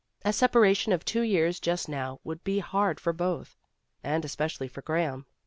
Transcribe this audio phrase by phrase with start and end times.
[0.25, 3.55] A separation of two years just now would be hard for both,
[4.03, 5.27] and especially for Graham.